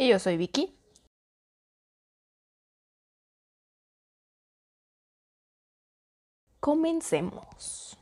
[0.00, 0.72] Y yo soy Vicky.
[6.60, 7.98] Comencemos.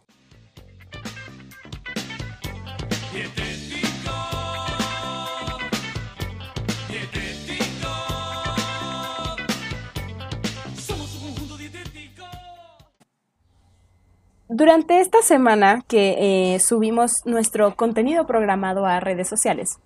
[14.48, 19.78] Durante esta semana que eh, subimos nuestro contenido programado a redes sociales,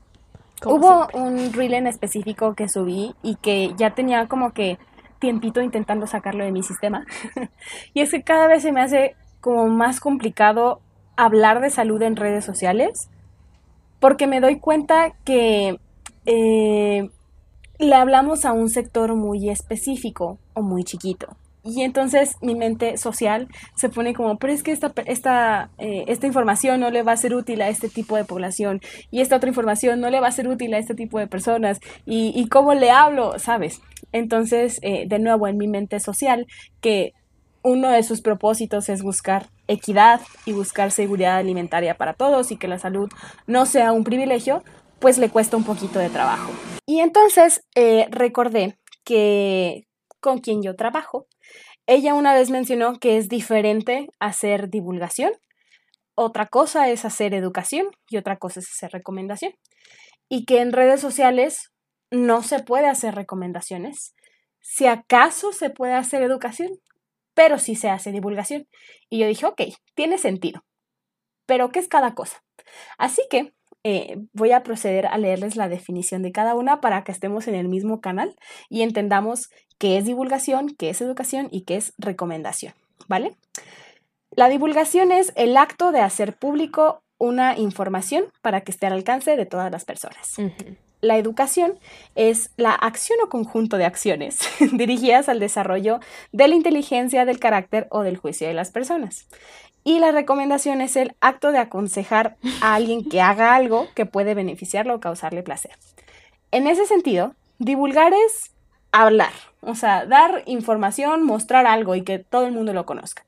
[0.66, 4.78] hubo un reel en específico que subí y que ya tenía como que
[5.18, 7.06] tiempito intentando sacarlo de mi sistema.
[7.94, 10.80] y es que cada vez se me hace como más complicado
[11.16, 13.10] hablar de salud en redes sociales
[14.00, 15.78] porque me doy cuenta que
[16.26, 17.10] eh,
[17.78, 21.36] le hablamos a un sector muy específico o muy chiquito.
[21.72, 26.26] Y entonces mi mente social se pone como, pero es que esta, esta, eh, esta
[26.26, 28.80] información no le va a ser útil a este tipo de población
[29.12, 31.78] y esta otra información no le va a ser útil a este tipo de personas
[32.06, 33.80] y, y cómo le hablo, ¿sabes?
[34.12, 36.46] Entonces, eh, de nuevo, en mi mente social,
[36.80, 37.12] que
[37.62, 42.68] uno de sus propósitos es buscar equidad y buscar seguridad alimentaria para todos y que
[42.68, 43.08] la salud
[43.46, 44.64] no sea un privilegio,
[44.98, 46.50] pues le cuesta un poquito de trabajo.
[46.86, 49.86] Y entonces eh, recordé que
[50.20, 51.26] con quien yo trabajo,
[51.90, 55.32] ella una vez mencionó que es diferente hacer divulgación,
[56.14, 59.54] otra cosa es hacer educación y otra cosa es hacer recomendación.
[60.28, 61.72] Y que en redes sociales
[62.12, 64.14] no se puede hacer recomendaciones.
[64.60, 66.70] Si acaso se puede hacer educación,
[67.34, 68.68] pero sí se hace divulgación.
[69.08, 69.60] Y yo dije, ok,
[69.96, 70.64] tiene sentido.
[71.44, 72.44] Pero ¿qué es cada cosa?
[72.98, 73.52] Así que
[73.82, 77.56] eh, voy a proceder a leerles la definición de cada una para que estemos en
[77.56, 78.36] el mismo canal
[78.68, 79.48] y entendamos
[79.80, 82.74] qué es divulgación, qué es educación y qué es recomendación,
[83.08, 83.34] ¿vale?
[84.30, 89.36] La divulgación es el acto de hacer público una información para que esté al alcance
[89.36, 90.36] de todas las personas.
[91.00, 91.78] La educación
[92.14, 94.40] es la acción o conjunto de acciones
[94.72, 95.98] dirigidas al desarrollo
[96.30, 99.28] de la inteligencia, del carácter o del juicio de las personas.
[99.82, 104.34] Y la recomendación es el acto de aconsejar a alguien que haga algo que puede
[104.34, 105.72] beneficiarlo o causarle placer.
[106.50, 108.52] En ese sentido, divulgar es
[108.92, 113.24] hablar, o sea, dar información, mostrar algo y que todo el mundo lo conozca.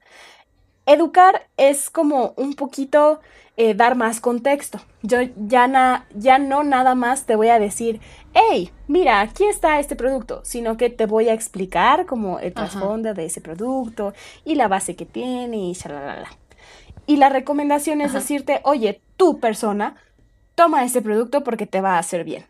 [0.87, 3.21] Educar es como un poquito
[3.57, 4.81] eh, dar más contexto.
[5.03, 8.01] Yo ya, ya no nada más te voy a decir,
[8.33, 13.15] hey, mira, aquí está este producto, sino que te voy a explicar como el trasfondo
[13.15, 14.15] de ese producto
[14.45, 16.31] y la base que tiene y shalalala.
[17.07, 19.97] Y la recomendación es decirte, oye, tu persona,
[20.55, 22.47] toma ese producto porque te va a hacer bien.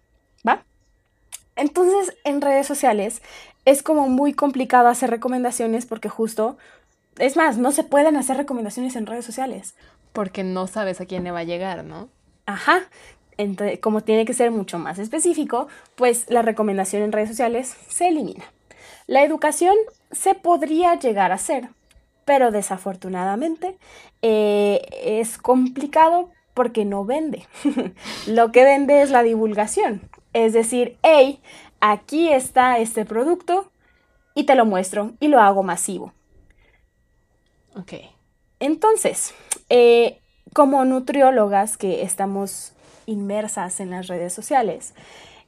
[1.57, 3.23] Entonces, en redes sociales
[3.65, 6.57] es como muy complicado hacer recomendaciones porque justo,
[7.19, 9.75] es más, no se pueden hacer recomendaciones en redes sociales.
[10.13, 12.09] Porque no sabes a quién le va a llegar, ¿no?
[12.47, 12.83] Ajá.
[13.39, 18.09] Entonces, como tiene que ser mucho más específico, pues la recomendación en redes sociales se
[18.09, 18.45] elimina.
[19.07, 19.75] La educación
[20.11, 21.69] se podría llegar a hacer,
[22.25, 23.77] pero desafortunadamente
[24.21, 27.47] eh, es complicado porque no vende.
[28.27, 30.03] Lo que vende es la divulgación.
[30.33, 31.41] Es decir, hey,
[31.81, 33.71] aquí está este producto
[34.35, 36.13] y te lo muestro y lo hago masivo.
[37.77, 37.95] Ok.
[38.61, 39.35] Entonces,
[39.69, 40.19] eh,
[40.53, 42.73] como nutriólogas que estamos
[43.07, 44.95] inmersas en las redes sociales,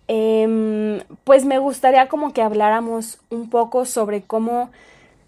[0.09, 4.71] em, pues me gustaría como que habláramos un poco sobre cómo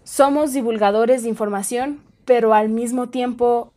[0.03, 3.71] somos divulgadores de información, pero al mismo tiempo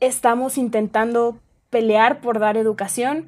[0.00, 1.38] estamos intentando
[1.70, 3.26] pelear por dar educación,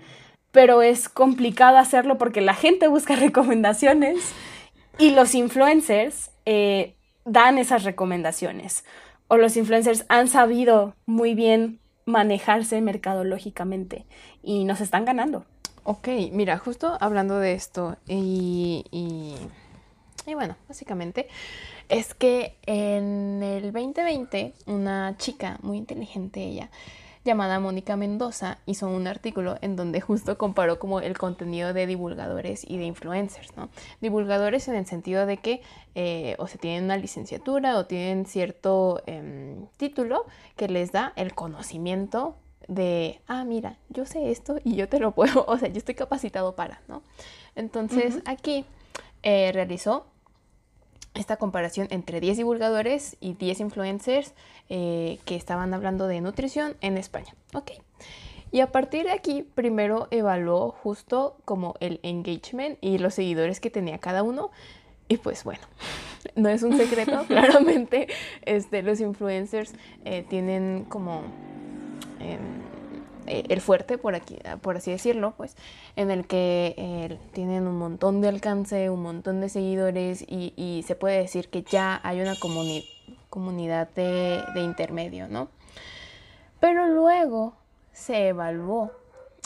[0.56, 4.33] pero es complicado hacerlo porque la gente busca recomendaciones
[4.99, 6.94] y los influencers eh,
[7.27, 8.83] dan esas recomendaciones.
[9.28, 14.06] O los influencers han sabido muy bien manejarse mercadológicamente
[14.43, 15.45] y nos están ganando.
[15.84, 19.34] Ok, mira, justo hablando de esto y, y,
[20.27, 21.28] y bueno, básicamente
[21.91, 26.71] es que en el 2020 una chica muy inteligente ella
[27.26, 32.65] llamada Mónica Mendoza hizo un artículo en donde justo comparó como el contenido de divulgadores
[32.66, 33.68] y de influencers, ¿no?
[34.01, 35.60] Divulgadores en el sentido de que
[35.95, 40.24] eh, o se tienen una licenciatura o tienen cierto em, título
[40.56, 42.36] que les da el conocimiento
[42.68, 45.95] de, ah, mira, yo sé esto y yo te lo puedo, o sea, yo estoy
[45.95, 47.03] capacitado para, ¿no?
[47.54, 48.65] Entonces aquí
[49.22, 50.06] eh, realizó
[51.16, 54.34] esta comparación entre 10 divulgadores y 10 influencers
[54.68, 57.34] eh, que estaban hablando de nutrición en España.
[57.54, 57.72] Ok.
[58.53, 63.71] Y a partir de aquí, primero evaluó justo como el engagement y los seguidores que
[63.71, 64.51] tenía cada uno.
[65.09, 65.60] Y pues bueno,
[66.36, 68.09] no es un secreto, claramente
[68.42, 69.74] este, los influencers
[70.04, 71.22] eh, tienen como
[72.21, 72.39] em,
[73.27, 75.57] eh, el fuerte, por, aquí, por así decirlo, pues,
[75.97, 80.95] en el que eh, tienen un montón de alcance, un montón de seguidores y, se
[80.95, 82.34] puede decir que ya hay una
[83.31, 85.49] comunidad de, intermedio, ¿no?
[86.61, 87.55] Pero luego
[87.93, 88.93] se evaluó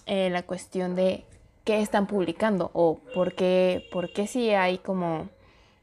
[0.06, 1.24] eh, la cuestión de
[1.64, 5.28] qué están publicando o por qué, por qué sí hay como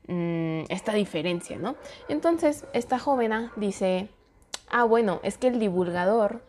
[0.08, 1.76] mm, esta diferencia, ¿no?
[2.10, 4.10] Entonces, esta joven dice,
[4.70, 6.42] ah, bueno, es que el divulgador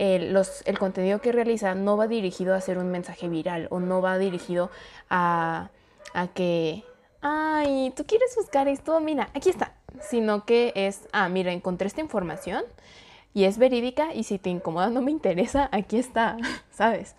[0.00, 4.00] el, el contenido que realiza no va dirigido a hacer un mensaje viral o no
[4.00, 4.70] va dirigido
[5.10, 5.68] a,
[6.14, 6.84] a que,
[7.20, 12.00] ay, tú quieres buscar esto, mira, aquí está, sino que es, ah, mira, encontré esta
[12.00, 12.64] información
[13.34, 16.38] y es verídica y si te incomoda no me interesa, aquí está,
[16.70, 17.14] ¿sabes?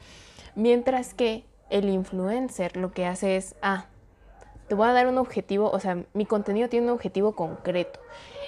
[0.56, 3.86] Mientras que el influencer lo que hace es, ah,
[4.72, 8.00] te voy a dar un objetivo, o sea, mi contenido tiene un objetivo concreto.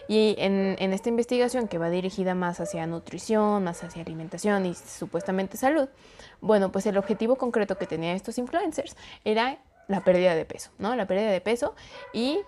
[0.07, 5.57] Y en, esta investigación que va dirigida más hacia nutrición, más hacia alimentación y supuestamente
[5.57, 5.89] salud,
[6.39, 9.57] bueno, pues el objetivo concreto que tenían estos influencers era
[9.89, 10.95] la pérdida de peso, ¿no?
[10.95, 11.75] La pérdida de peso
[12.13, 12.39] y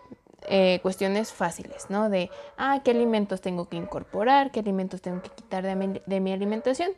[0.48, 2.10] eh, cuestiones fáciles, ¿no?
[2.10, 6.92] De, ah, qué alimentos tengo que incorporar, qué alimentos tengo que quitar de mi, alimentación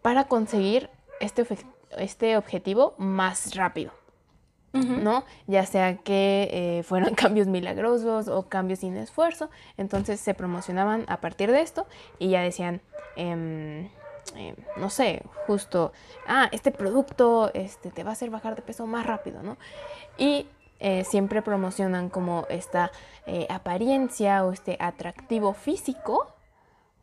[0.00, 0.88] para conseguir
[1.20, 1.46] este,
[1.98, 3.92] este objetivo más rápido,
[4.84, 5.24] ¿no?
[5.46, 9.50] Ya sea que eh, fueran cambios milagrosos o cambios sin esfuerzo.
[9.76, 11.86] Entonces se promocionaban a partir de esto
[12.18, 12.80] y ya decían,
[13.16, 13.88] em,
[14.34, 15.92] em, no sé, justo,
[16.26, 19.56] ah, este producto este, te va a hacer bajar de peso más rápido, ¿no?
[20.18, 20.46] Y
[20.78, 22.92] eh, siempre promocionan como esta
[23.26, 26.34] eh, apariencia o este atractivo físico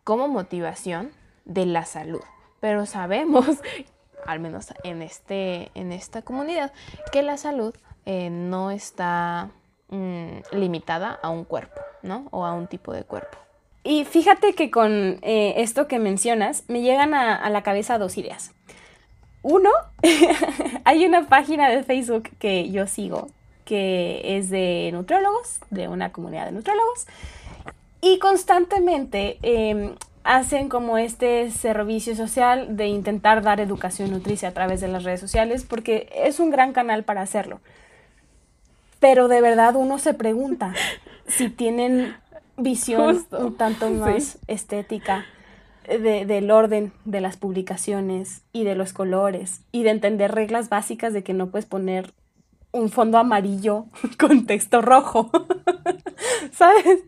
[0.03, 1.11] como motivación
[1.45, 2.21] de la salud.
[2.59, 3.61] Pero sabemos
[4.25, 6.71] al menos en, este, en esta comunidad,
[7.11, 7.73] que la salud
[8.05, 9.49] eh, no está
[9.89, 12.27] mm, limitada a un cuerpo, ¿no?
[12.31, 13.37] O a un tipo de cuerpo.
[13.83, 18.51] Y fíjate que con eh, esto que mencionas, me llegan a, la cabeza dos ideas.
[19.41, 19.69] Uno,
[20.85, 23.27] hay una página de Facebook que yo sigo,
[23.65, 27.07] que es de nutriólogos, de una comunidad de nutriólogos,
[27.99, 34.81] y constantemente em, hacen como este servicio social de intentar dar educación nutricia a través
[34.81, 37.59] de las redes sociales porque es un gran canal para hacerlo.
[38.99, 40.73] Pero de verdad uno se pregunta
[41.27, 42.15] si tienen
[42.57, 45.25] visión un tanto más estética
[45.87, 51.23] del orden de las publicaciones y de los colores y de entender reglas básicas de
[51.23, 52.13] que no puedes poner
[52.71, 53.85] un fondo amarillo
[54.19, 55.29] con texto rojo.
[56.53, 57.03] ¿Sabes?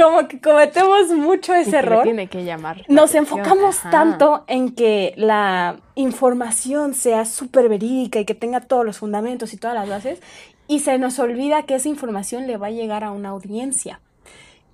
[0.00, 2.04] Como que cometemos mucho ese error.
[2.04, 2.84] Tiene que llamar.
[2.88, 8.98] Nos enfocamos tanto en que la información sea súper verídica y que tenga todos los
[8.98, 10.20] fundamentos y todas las bases,
[10.68, 14.00] y se nos olvida que esa información le va a llegar a una audiencia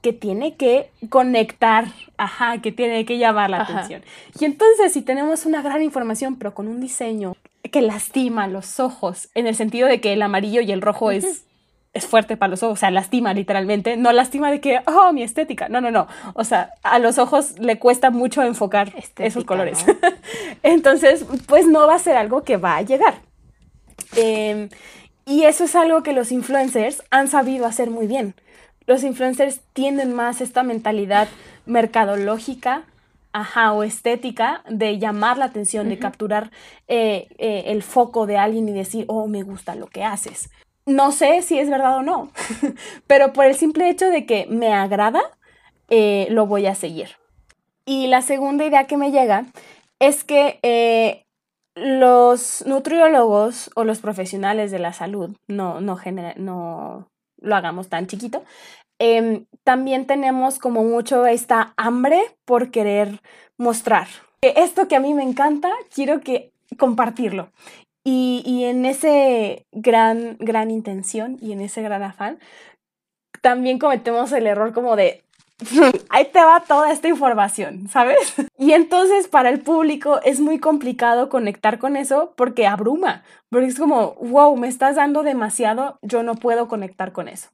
[0.03, 1.87] que tiene que conectar,
[2.19, 4.03] ajá, que tiene que llamar la atención.
[4.39, 7.35] Y entonces, si tenemos una gran información, pero con un diseño
[7.73, 11.45] que lastima los ojos, en el sentido de que el amarillo y el rojo es
[11.95, 15.23] es fuerte para los ojos, o sea, lastima literalmente, no lastima de que, oh, mi
[15.23, 19.87] estética, no, no, no, o sea, a los ojos le cuesta mucho enfocar esos colores.
[20.65, 23.15] Entonces, pues no va a ser algo que va a llegar.
[24.17, 24.69] Em,
[25.25, 28.35] y eso es algo que los influencers han sabido hacer muy bien.
[28.87, 31.29] Los influencers tienen más esta mentalidad
[31.65, 32.83] mercadológica,
[33.33, 36.51] ajá, o estética de llamar la atención, de capturar
[36.89, 40.51] eh, eh, el foco de alguien y decir, oh, me gusta lo que haces.
[40.87, 42.31] No sé si es verdad o no,
[43.07, 45.23] pero por el simple hecho de que me agrada,
[45.89, 47.17] eh, lo voy a seguir.
[47.87, 49.47] Y la segunda idea que me llega
[49.99, 51.25] es que eh,
[51.75, 55.99] los nutriólogos o los profesionales de la salud, no, no,
[56.37, 58.45] no lo hagamos tan chiquito,
[58.99, 63.21] em, también tenemos como mucho esta hambre por querer
[63.57, 64.09] mostrar.
[64.43, 67.51] Esto que a mí me encanta, quiero que compartirlo.
[68.05, 72.39] Y, y en ese gran, gran intención y en ese gran afán,
[73.41, 75.25] también cometemos el error como de,
[76.09, 78.35] ahí te va toda esta información, ¿sabes?
[78.59, 83.79] Y entonces para el público es muy complicado conectar con eso porque abruma, porque es
[83.79, 87.51] como, wow, me estás dando demasiado, yo no puedo conectar con eso.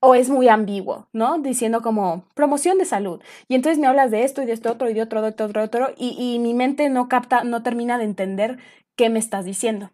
[0.00, 1.38] O es muy ambiguo, ¿no?
[1.38, 3.20] Diciendo como promoción de salud.
[3.48, 5.48] Y entonces me hablas de esto y de esto otro y de otro, de otro,
[5.48, 8.58] de otro, y, y mi mente no capta, no termina de entender
[8.96, 9.90] ¿qué me estás diciendo?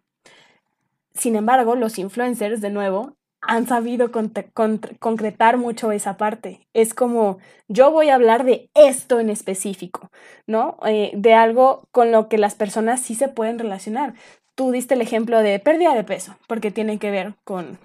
[1.13, 6.67] Sin embargo, los influencers, de nuevo, han sabido concretar mucho esa parte.
[6.73, 10.11] Es como, yo voy a hablar de esto en específico,
[10.45, 10.77] ¿no?
[10.85, 14.13] Eh, de algo con lo que las personas sí se pueden relacionar.
[14.53, 17.79] Tú diste el ejemplo de pérdida de peso, porque tiene que ver con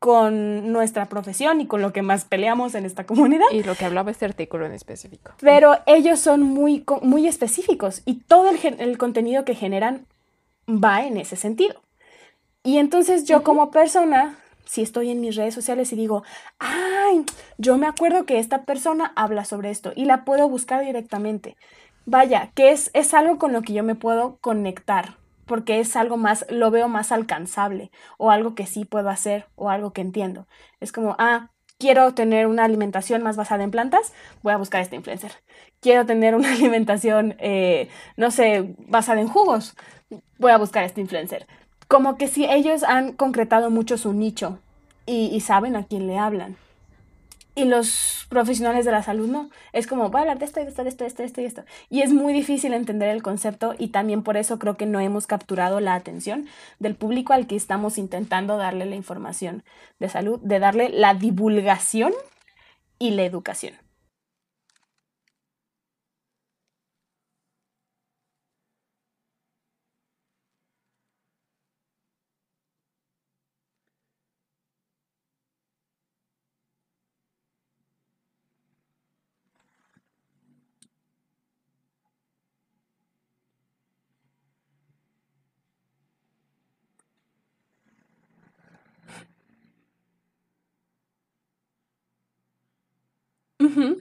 [0.00, 3.44] con nuestra profesión y con lo que más peleamos en esta comunidad.
[3.52, 5.32] Y lo que hablaba este artículo en específico.
[5.40, 10.06] Pero ellos son muy, muy específicos y todo el, el contenido que generan
[10.78, 11.82] va en ese sentido.
[12.62, 16.22] Y entonces yo como persona, si estoy en mis redes sociales y digo,
[16.58, 17.24] ay,
[17.58, 21.56] yo me acuerdo que esta persona habla sobre esto y la puedo buscar directamente.
[22.06, 26.16] Vaya, que es, es algo con lo que yo me puedo conectar, porque es algo
[26.16, 30.46] más, lo veo más alcanzable, o algo que sí puedo hacer, o algo que entiendo.
[30.80, 34.94] Es como, ah, quiero tener una alimentación más basada en plantas, voy a buscar este
[34.94, 35.32] influencer.
[35.80, 39.74] Quiero tener una alimentación, eh, no sé, basada en jugos,
[40.38, 41.46] voy a buscar este influencer.
[41.88, 44.60] Como que si ellos han concretado mucho su nicho
[45.06, 46.56] y saben a quién le hablan
[47.54, 49.50] y los profesionales de la salud no.
[49.72, 51.44] Es como, voy a hablar de esto, de esto, de esto, de esto, esto y
[51.44, 51.64] esto.
[51.88, 55.26] Y es muy difícil entender el concepto y también por eso creo que no hemos
[55.26, 56.46] capturado la atención
[56.78, 59.64] del público al que estamos intentando darle la información
[59.98, 62.12] de salud, de darle la divulgación
[62.98, 63.74] y la educación.
[93.70, 94.00] Mhm.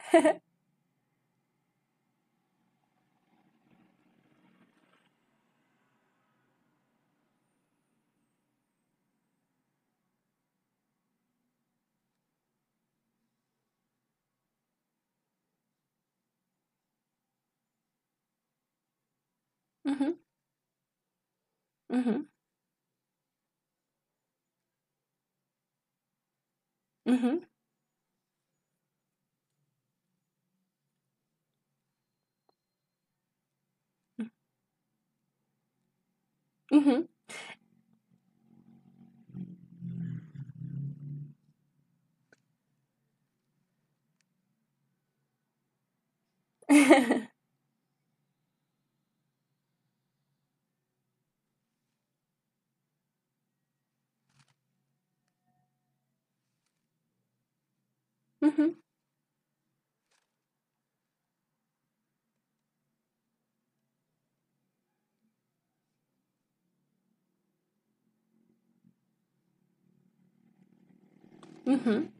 [19.84, 20.16] Mhm.
[21.90, 22.26] Mhm.
[27.06, 27.36] Mm-hmm.
[34.20, 34.28] Mm.
[36.70, 37.06] Mhm.
[58.44, 58.86] Mm-hmm.
[71.72, 72.15] Mm-hmm.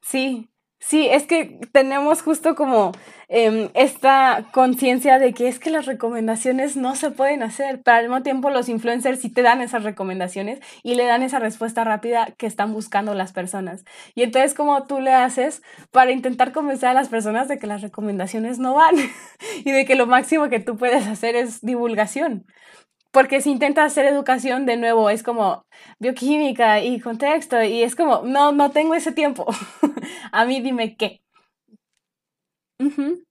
[0.00, 2.92] Sí, sí, es que tenemos justo como
[3.28, 8.04] em, esta conciencia de que es que las recomendaciones no se pueden hacer, pero al
[8.04, 12.32] mismo tiempo los influencers sí te dan esas recomendaciones y le dan esa respuesta rápida
[12.36, 13.84] que están buscando las personas.
[14.14, 17.80] Y entonces, ¿cómo tú le haces para intentar convencer a las personas de que las
[17.82, 18.96] recomendaciones no van
[19.64, 22.46] y de que lo máximo que tú puedes hacer es divulgación?
[23.12, 25.64] Porque si intentas hacer educación de nuevo es como
[26.00, 29.46] bioquímica y contexto y es como, no, no tengo ese tiempo.
[30.32, 31.20] a mí dime qué.
[32.80, 33.22] Mhm.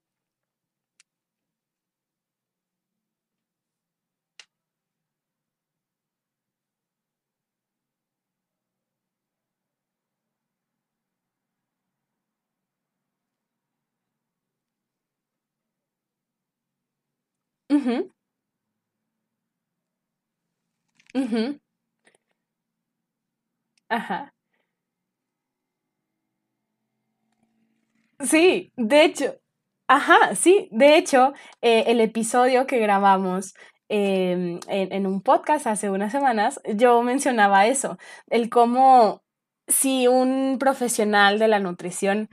[17.69, 18.11] Mhm.
[23.89, 24.33] Ajá.
[28.19, 29.35] Sí, de hecho,
[29.87, 33.55] ajá, sí, de hecho, eh, el episodio que grabamos
[33.89, 37.97] em, en, en un podcast hace unas semanas, yo mencionaba eso,
[38.29, 39.23] el cómo
[39.67, 42.29] si un profesional de la nutrición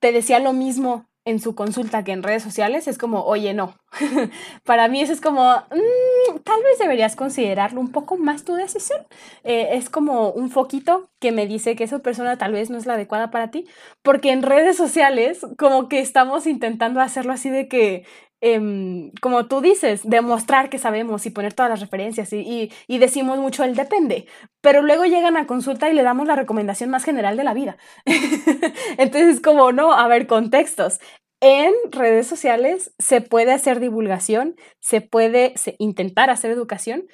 [0.00, 3.74] te decía lo mismo en su consulta que en redes sociales, es como, oye, no.
[4.64, 9.06] Para mí eso es como, mm, tal vez deberías considerarlo un poco más tu decisión.
[9.44, 12.86] Eh, es como un foquito que me dice que esa persona tal vez no es
[12.86, 13.66] la adecuada para ti,
[14.02, 18.06] porque en redes sociales como que estamos intentando hacerlo así de que
[18.40, 23.64] Em, como tú dices, demostrar que sabemos y poner todas las referencias y, decimos mucho
[23.64, 24.26] el depende,
[24.60, 27.76] pero luego llegan a consulta y le damos la recomendación más general de la vida.
[28.98, 31.00] Entonces, como no, a ver, contextos.
[31.40, 37.06] en redes sociales se puede hacer divulgación, se puede intentar hacer educación,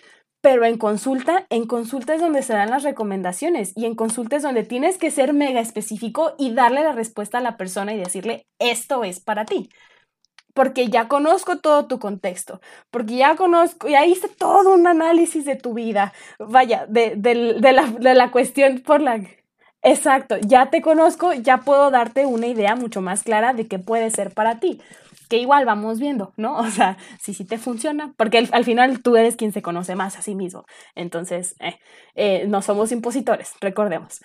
[0.42, 4.42] pero en consulta, en consulta es donde se dan las recomendaciones y en consulta es
[4.42, 8.46] donde tienes que ser mega específico y darle la respuesta a la persona y decirle,
[8.58, 9.70] esto es para ti.
[10.54, 15.56] Porque ya conozco todo tu contexto, porque ya conozco, ya hice todo un análisis de
[15.56, 17.16] tu vida, vaya, de,
[17.60, 19.20] la, de la cuestión por la...
[19.82, 24.10] Exacto, ya te conozco, ya puedo darte una idea mucho más clara de qué puede
[24.10, 24.80] ser para ti
[25.28, 26.56] que igual vamos viendo, ¿no?
[26.64, 30.16] O sea, si sí te funciona, porque al, final tú eres quien se conoce más
[30.16, 30.64] a sí mismo.
[30.94, 31.78] Entonces, eh,
[32.14, 34.20] eh, no somos impositores, recordemos.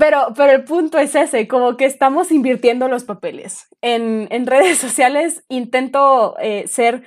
[0.00, 3.68] Pero, pero el punto es ese, como que estamos invirtiendo los papeles.
[3.82, 7.04] En, en redes sociales intento eh, ser,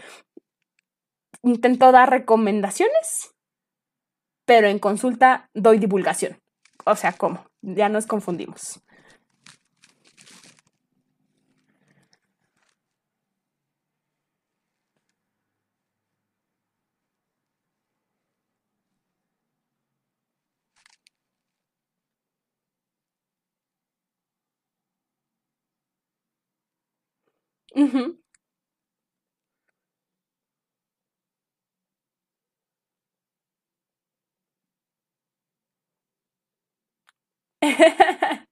[1.42, 3.34] intento dar recomendaciones,
[4.46, 6.40] pero en consulta doy divulgación.
[6.86, 7.44] O sea, ¿cómo?
[7.64, 8.80] Ya nos confundimos.
[27.78, 28.14] Mm-hmm.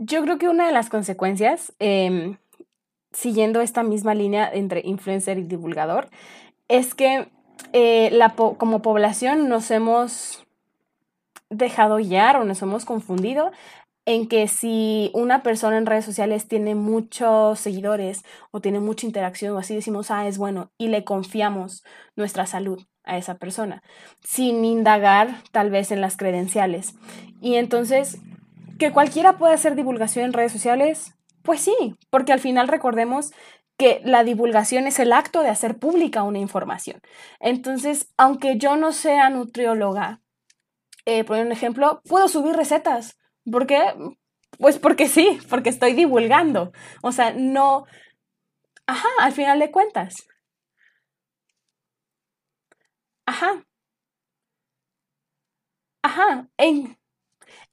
[0.00, 2.36] Yo creo que una de las consecuencias, em,
[3.12, 6.08] siguiendo esta misma línea entre influencer y divulgador,
[6.68, 7.28] es que
[7.72, 10.46] eh, la como población nos hemos
[11.50, 13.50] dejado guiar o nos hemos confundido
[14.06, 19.54] en que si una persona en redes sociales tiene muchos seguidores o tiene mucha interacción
[19.54, 21.82] o así decimos, ah, es bueno, y le confiamos
[22.14, 23.82] nuestra salud a esa persona,
[24.22, 26.94] sin indagar tal vez en las credenciales.
[27.40, 28.18] Y entonces
[28.78, 31.14] ¿Que cualquiera puede hacer divulgación en redes sociales?
[31.42, 31.74] Pues sí,
[32.10, 33.32] porque al final recordemos
[33.76, 37.00] que la divulgación es el acto de hacer pública una información.
[37.40, 40.20] Entonces, aunque yo no sea nutrióloga,
[41.06, 43.18] eh, por un ejemplo, puedo subir recetas.
[43.50, 43.80] ¿Por qué?
[44.58, 46.72] Pues porque sí, porque estoy divulgando.
[47.02, 47.86] O sea, no...
[48.86, 50.26] Ajá, al final de cuentas.
[53.26, 53.62] Ajá.
[56.02, 56.48] Ajá.
[56.58, 56.97] En,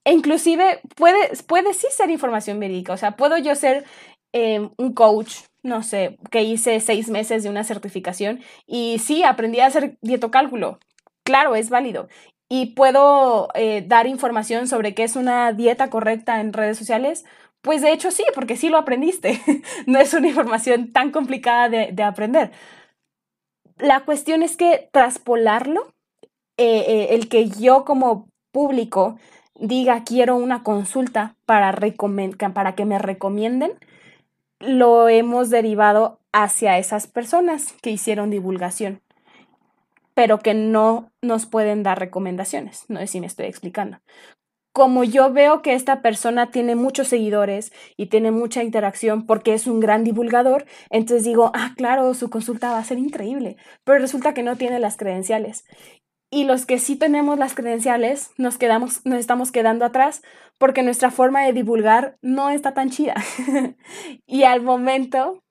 [0.05, 3.85] e inclusive puede, puede sí ser información médica, o sea, puedo yo ser
[4.33, 9.59] em, un coach, no sé, que hice seis meses de una certificación y sí, aprendí
[9.59, 10.79] a hacer dietocálculo.
[11.25, 12.07] Claro, es válido.
[12.47, 17.25] Y puedo eh, dar información sobre qué es una dieta correcta en redes sociales.
[17.61, 19.41] Pues de hecho sí, porque sí lo aprendiste.
[19.87, 22.51] no es una información tan complicada de, aprender.
[23.79, 25.87] La cuestión es que traspolarlo,
[26.57, 29.17] eh, eh, el que yo como público
[29.59, 31.75] diga quiero una consulta para,
[32.53, 33.73] para que me recomienden,
[34.59, 39.01] lo hemos derivado hacia esas personas que hicieron divulgación,
[40.13, 42.85] pero que no nos pueden dar recomendaciones.
[42.87, 43.99] No sé si me estoy explicando.
[44.73, 49.67] Como yo veo que esta persona tiene muchos seguidores y tiene mucha interacción porque es
[49.67, 54.33] un gran divulgador, entonces digo, ah, claro, su consulta va a ser increíble, pero resulta
[54.33, 55.63] que no tiene las credenciales
[56.29, 60.21] y los que sí tenemos las credenciales nos quedamos nos estamos quedando atrás
[60.57, 63.15] porque nuestra forma de divulgar no está tan chida.
[64.25, 65.43] y al momento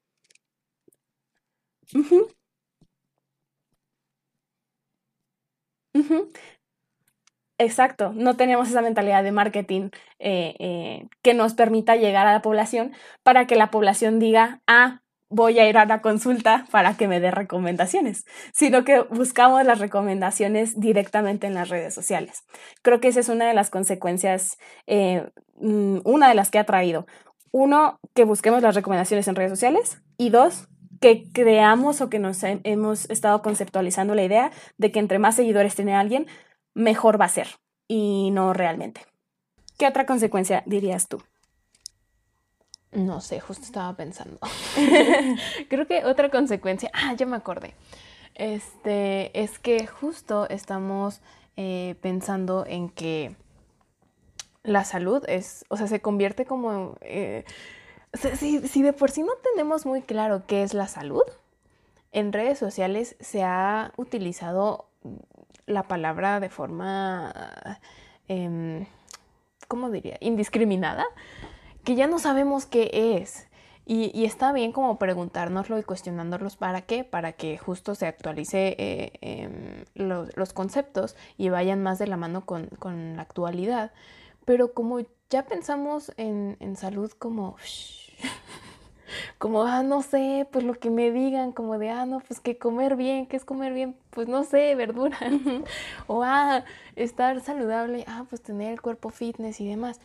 [7.58, 12.42] Exacto, no tenemos esa mentalidad de marketing eh, eh, que nos permita llegar a la
[12.42, 15.02] población para que la población diga, ah,
[15.34, 19.80] voy a ir a la consulta para que me dé recomendaciones, sino que buscamos las
[19.80, 22.44] recomendaciones directamente en las redes sociales.
[22.82, 26.64] Creo que esa es una de las consecuencias, eh, mm, una de las que ha
[26.64, 27.06] traído.
[27.50, 30.68] Uno, que busquemos las recomendaciones en redes sociales y dos,
[31.00, 35.74] que creamos o que nos hemos estado conceptualizando la idea de que entre más seguidores
[35.74, 36.26] tiene alguien,
[36.74, 37.48] mejor va a ser
[37.88, 39.02] y no realmente.
[39.78, 41.20] ¿Qué otra consecuencia dirías tú?
[42.94, 44.38] No sé, justo estaba pensando.
[45.68, 47.74] Creo que otra consecuencia, ah, ya me acordé.
[48.34, 51.20] Este, es que justo estamos
[51.56, 53.36] eh, pensando en que
[54.62, 57.44] la salud es, o sea, se convierte como, eh,
[58.38, 61.24] si, si de por sí no tenemos muy claro qué es la salud,
[62.12, 64.86] en redes sociales se ha utilizado
[65.66, 67.80] la palabra de forma,
[68.28, 68.86] eh,
[69.68, 70.16] ¿cómo diría?
[70.20, 71.04] Indiscriminada,
[71.84, 73.46] que ya no sabemos qué es.
[73.86, 79.12] Y, está bien como preguntárnoslo y cuestionándolos para qué, para que justo se actualice eh,
[79.20, 82.70] em, los, conceptos y vayan más de la mano con,
[83.16, 83.92] la actualidad.
[84.46, 87.56] Pero como ya pensamos en, salud como...
[89.38, 92.56] como, ah, no sé, pues lo que me digan, como de, ah, no, pues que
[92.56, 93.96] comer bien, ¿qué es comer bien?
[94.10, 95.18] Pues no sé, verdura.
[96.06, 96.64] o, ah,
[96.96, 100.00] estar saludable, ah, pues tener el cuerpo fitness y demás.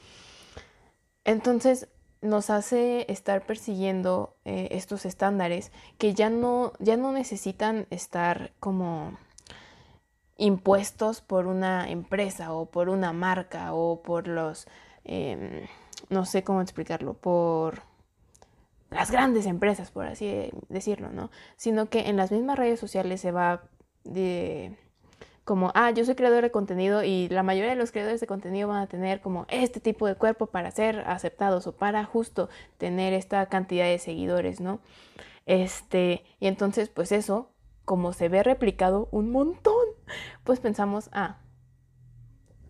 [1.30, 1.88] Entonces
[2.22, 9.16] nos hace estar persiguiendo eh, estos estándares que ya no, ya no necesitan estar como
[10.38, 14.66] impuestos por una empresa o por una marca o por los,
[15.04, 15.68] em,
[16.10, 17.84] no sé cómo explicarlo, por
[18.90, 21.30] las grandes empresas, por así decirlo, ¿no?
[21.58, 23.62] Sino que en las mismas redes sociales se va
[24.04, 24.76] de
[25.50, 28.68] como, ah, yo soy creador de contenido y la mayoría de los creadores de contenido
[28.68, 33.14] van a tener como este tipo de cuerpo para ser aceptados o para justo tener
[33.14, 34.80] esta cantidad de seguidores, ¿no?
[35.48, 37.50] Este, y entonces, pues eso,
[37.84, 39.88] como se ve replicado un montón,
[40.44, 41.40] pues pensamos, ah,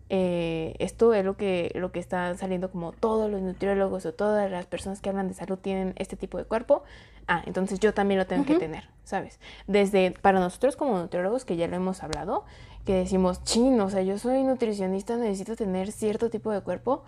[0.08, 4.50] eh, esto es lo que, lo que está saliendo como todos los nutriólogos o todas
[4.50, 6.82] las personas que hablan de salud tienen este tipo de cuerpo.
[7.28, 9.38] Ah, entonces yo también lo tengo que tener, ¿sabes?
[9.68, 12.44] Desde para nosotros como nutriólogos, que ya lo hemos hablado,
[12.84, 17.04] que decimos, chino, o sea, yo soy nutricionista, necesito tener cierto tipo de cuerpo,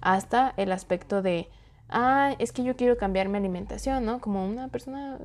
[0.00, 1.48] hasta el aspecto de,
[1.88, 4.20] ah, es que yo quiero cambiar mi alimentación, ¿no?
[4.20, 5.18] Como una persona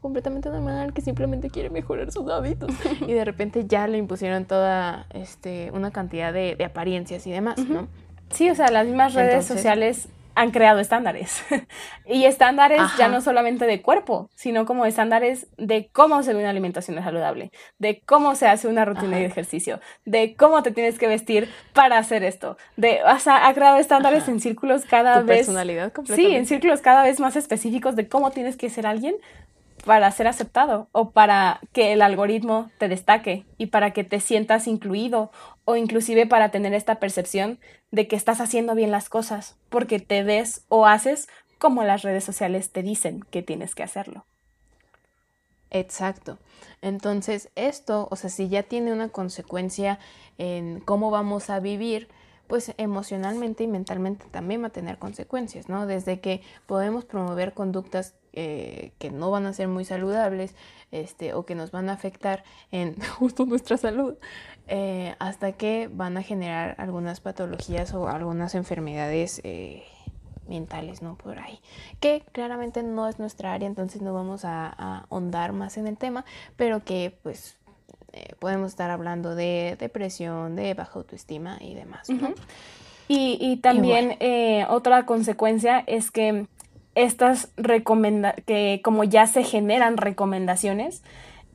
[0.00, 2.70] completamente normal que simplemente quiere mejorar sus hábitos.
[3.06, 7.88] y de repente ya le impusieron toda este, una cantidad de, apariencias y demás, ¿no?
[8.30, 11.42] Sí, o sea, las mismas redes sociales han creado estándares.
[12.06, 16.50] y estándares ya no solamente de cuerpo, sino como estándares de cómo se ve una
[16.50, 21.08] alimentación saludable, de cómo se hace una rutina de ejercicio, de cómo te tienes que
[21.08, 22.58] vestir para hacer esto.
[22.76, 25.38] De, o sea, ha creado estándares en círculos cada vez.
[25.38, 25.92] personalidad.
[26.14, 29.16] Sí, en círculos cada vez más específicos de cómo tienes que ser alguien
[29.84, 34.66] para ser aceptado o para que el algoritmo te destaque y para que te sientas
[34.66, 35.30] incluido
[35.64, 37.58] o inclusive para tener esta percepción
[37.90, 42.24] de que estás haciendo bien las cosas porque te ves o haces como las redes
[42.24, 44.24] sociales te dicen que tienes que hacerlo.
[45.70, 46.38] Exacto.
[46.82, 49.98] Entonces, esto, o sea, si ya tiene una consecuencia
[50.38, 52.08] en cómo vamos a vivir,
[52.46, 55.86] pues emocionalmente y mentalmente también va a tener consecuencias, ¿no?
[55.86, 60.54] Desde que podemos promover conductas eh, que no van a ser muy saludables
[60.92, 64.16] este, o que nos van a afectar en justo nuestra salud,
[64.68, 69.84] eh, hasta que van a generar algunas patologías o algunas enfermedades eh,
[70.46, 71.16] mentales, ¿no?
[71.16, 71.60] Por ahí.
[71.98, 76.26] Que claramente no es nuestra área, entonces no vamos a, ahondar más en el tema,
[76.56, 77.56] pero que pues
[78.38, 82.34] podemos estar hablando de depresión, de baja autoestima y demás, ¿no?
[83.08, 84.18] Y, también
[84.68, 86.46] otra consecuencia es que
[86.96, 91.04] estas recomenda que como ya se generan recomendaciones,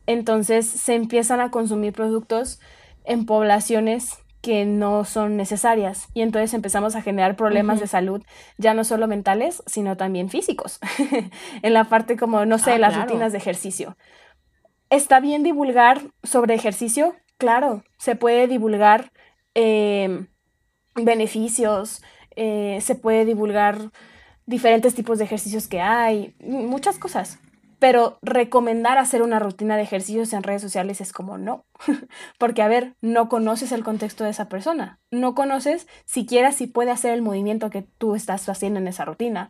[0.05, 2.61] entonces se empiezan a consumir productos
[3.03, 6.07] en poblaciones que no son necesarias.
[6.13, 8.23] Y entonces empezamos a generar problemas de salud
[8.57, 10.79] ya no solo mentales sino también físicos.
[11.63, 13.97] En la parte como no sé ah, las rutinas de ejercicio.
[14.89, 19.11] Está bien divulgar sobre ejercicio claro se puede divulgar
[19.55, 20.27] em,
[20.93, 22.03] beneficios
[22.35, 23.91] eh, se puede divulgar
[24.51, 27.39] diferentes tipos de ejercicios que hay muchas cosas.
[27.79, 31.65] Pero recomendar hacer una rutina de ejercicios en redes sociales es como no,
[32.37, 36.91] porque a ver, no conoces el contexto de esa persona, no conoces siquiera si puede
[36.91, 39.49] hacer el movimiento que tú estás haciendo en esa rutina,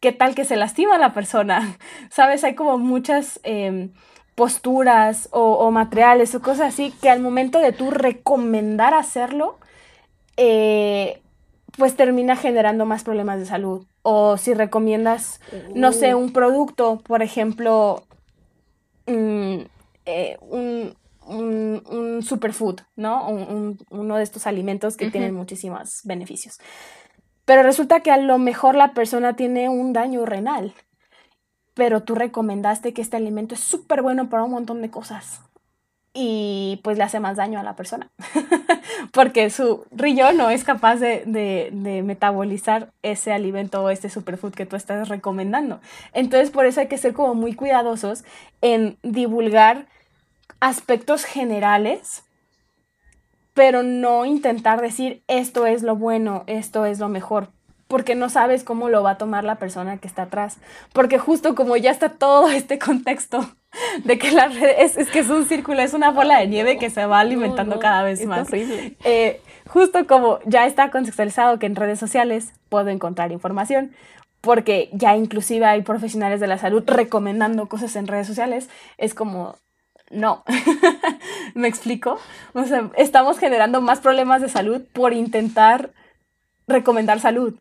[0.00, 1.78] qué tal que se lastima la persona,
[2.10, 3.38] sabes, hay como muchas...
[3.44, 3.92] Em,
[4.34, 9.58] posturas o, materiales o cosas así que al momento de tú recomendar hacerlo,
[10.36, 11.20] eh,
[11.76, 15.38] pues termina generando más problemas de salud o si recomiendas,
[15.74, 18.04] no sé, un producto, por ejemplo,
[19.06, 19.58] mm,
[20.06, 20.96] eh, un,
[22.22, 23.28] superfood, ¿no?
[23.90, 26.58] uno de estos alimentos que tienen muchísimos beneficios.
[27.44, 30.72] Pero resulta que a lo mejor la persona tiene un daño renal,
[31.74, 35.42] pero tú recomendaste que este alimento es súper bueno para un montón de cosas.
[36.14, 38.10] Y pues le hace más daño a la persona,
[39.12, 44.66] porque su riñón no es capaz de, de, metabolizar ese alimento o este superfood que
[44.66, 45.80] tú estás recomendando.
[46.12, 48.24] Entonces por eso hay que ser como muy cuidadosos
[48.62, 49.86] en divulgar
[50.60, 52.24] aspectos generales,
[53.54, 57.48] pero no intentar decir esto es lo bueno, esto es lo mejor,
[57.86, 60.58] porque no sabes cómo lo va a tomar la persona que está atrás.
[60.92, 63.48] Porque justo como ya está todo este contexto
[64.04, 66.90] de que la red es, que es un círculo, es una bola de nieve que
[66.90, 68.48] se va alimentando cada vez más.
[68.52, 73.92] Eh, justo como ya está contextualizado que en redes sociales puedo encontrar información,
[74.40, 79.56] porque ya inclusive hay profesionales de la salud recomendando cosas en redes sociales, es como,
[80.10, 80.44] no,
[81.54, 82.18] ¿me explico?
[82.54, 85.90] O sea, estamos generando más problemas de salud por intentar
[86.66, 87.54] recomendar salud.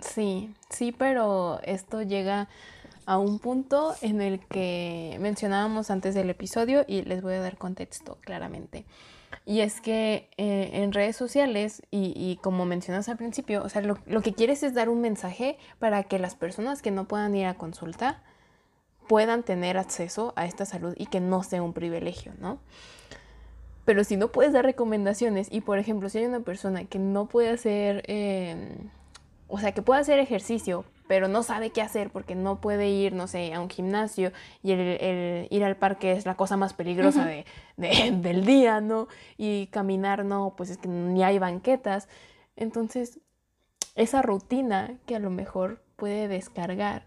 [0.00, 2.48] Sí, sí, pero esto llega
[3.08, 7.56] a un punto en el que mencionábamos antes del episodio y les voy a dar
[7.56, 8.84] contexto claramente.
[9.46, 13.96] Y es que eh, en redes sociales, y, como mencionas al principio, o sea, lo,
[14.04, 17.46] lo, que quieres es dar un mensaje para que las personas que no puedan ir
[17.46, 18.22] a consulta
[19.08, 22.58] puedan tener acceso a esta salud y que no sea un privilegio, ¿no?
[23.86, 27.24] Pero si no puedes dar recomendaciones y, por ejemplo, si hay una persona que no
[27.24, 28.02] puede hacer...
[28.06, 28.76] Eh,
[29.48, 33.14] o sea, que puede hacer ejercicio, pero no sabe qué hacer porque no puede ir,
[33.14, 34.30] no sé, a un gimnasio
[34.62, 37.44] y el, ir al parque es la cosa más peligrosa de,
[37.76, 39.08] del día, ¿no?
[39.36, 42.08] Y caminar, no, pues es que ni hay banquetas.
[42.54, 43.20] Entonces,
[43.94, 47.06] esa rutina que a lo mejor puede descargar.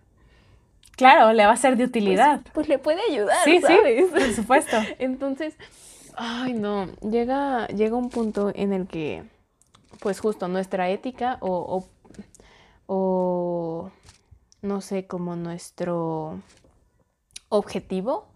[0.97, 2.41] Claro, le va a ser de utilidad.
[2.41, 3.43] Pues, pues le puede ayudar.
[3.43, 3.75] Sí, sí,
[4.11, 4.77] por supuesto.
[4.99, 5.55] Entonces,
[6.17, 9.23] ay, no, llega, llega un punto en el que,
[9.99, 11.87] pues justo nuestra ética o, o
[12.87, 13.91] o
[14.61, 16.39] no sé, como nuestro
[17.49, 18.27] objetivo,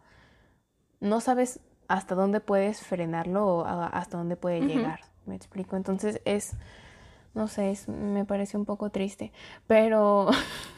[1.00, 5.02] no sabes hasta dónde puedes frenarlo o hasta dónde puede llegar.
[5.26, 5.76] ¿Me explico?
[5.76, 6.54] Entonces es,
[7.34, 9.32] no sé, me parece un poco triste,
[9.68, 10.30] pero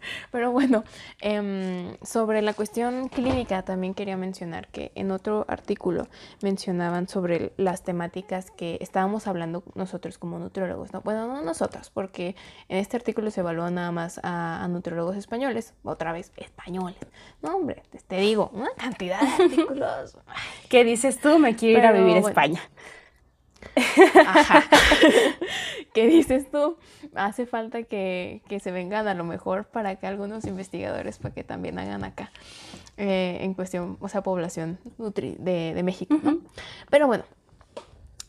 [0.30, 0.84] Pero bueno,
[1.20, 6.06] em, sobre la cuestión clínica también quería mencionar que en otro artículo
[6.42, 11.00] mencionaban sobre las temáticas que estábamos hablando nosotros como nutriólogos, ¿no?
[11.02, 12.36] Bueno, no nosotros, porque
[12.68, 17.00] en este artículo se evaluó nada más a, a nutriólogos españoles, otra vez españoles.
[17.42, 20.16] No, hombre, te digo, una cantidad de artículos.
[20.68, 21.38] ¿Qué dices tú?
[21.38, 22.60] Me quiero ir a vivir a España.
[24.26, 24.64] Ajá.
[25.92, 26.76] ¿Qué dices tú?
[27.14, 31.78] Hace falta que, se vengan a lo mejor para que algunos investigadores para que también
[31.78, 32.30] hagan acá
[32.96, 36.40] eh, en cuestión, o sea, población de, México, ¿no?
[36.90, 37.24] Pero bueno,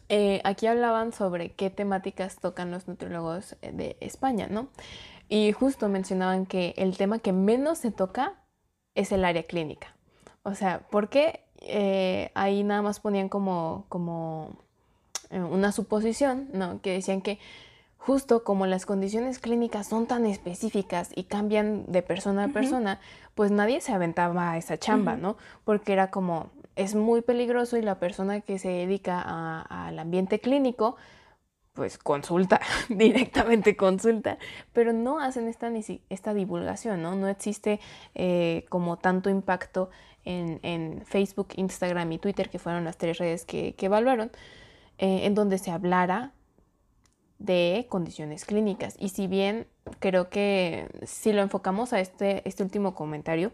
[0.10, 4.70] eh, aquí hablaban sobre qué temáticas tocan los nutriólogos eh, de España, ¿no?
[5.30, 8.44] Y justo mencionaban que el tema que menos se toca
[8.96, 9.96] es el área clínica.
[10.44, 11.46] O sea, ¿por qué
[12.34, 14.58] ahí nada más ponían como, como
[15.32, 16.82] una suposición, ¿no?
[16.82, 17.39] Que decían que
[18.02, 23.00] justo como las condiciones clínicas son tan específicas y cambian de persona a persona,
[23.36, 25.38] pues nadie se aventaba a esa chamba, ¿no?
[25.63, 29.22] Porque era como, es muy peligroso y la persona que se dedica
[29.62, 30.96] al ambiente clínico,
[31.74, 34.39] pues consulta, directamente consulta,
[34.74, 35.72] pero no hacen esta,
[36.10, 37.15] esta divulgación, ¿no?
[37.15, 37.80] No existe
[38.15, 39.91] eh, como tanto impacto
[40.26, 44.32] en, Facebook, Instagram y Twitter, que fueron las tres redes que, que evaluaron,
[44.97, 46.34] eh, en donde se hablara
[47.39, 48.95] de condiciones clínicas.
[48.99, 49.67] Y si bien
[49.99, 53.51] creo que si lo enfocamos a este, este último comentario,